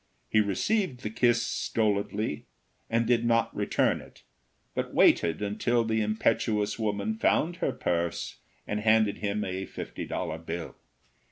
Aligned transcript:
He 0.31 0.39
received 0.41 1.01
the 1.01 1.11
kiss 1.11 1.45
stolidly, 1.45 2.45
and 2.89 3.05
did 3.05 3.23
not 3.23 3.55
return 3.55 4.01
it, 4.01 4.23
but 4.73 4.95
waited 4.95 5.43
until 5.43 5.83
the 5.83 6.01
impetuous 6.01 6.79
woman 6.79 7.13
found 7.13 7.57
her 7.57 7.71
purse 7.71 8.37
and 8.65 8.79
handed 8.79 9.19
him 9.19 9.45
a 9.45 9.67
fifty 9.67 10.05
dollar 10.07 10.39
bill. 10.39 10.75